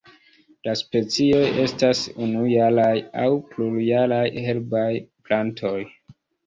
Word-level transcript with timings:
La 0.67 0.73
specioj 0.79 1.43
estas 1.65 2.01
unujaraj 2.29 2.89
aŭ 3.25 3.29
plurjaraj 3.53 4.27
herbaj 4.49 4.89
plantoj. 5.29 5.81